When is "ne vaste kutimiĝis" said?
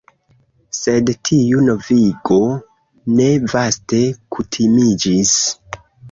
3.19-5.35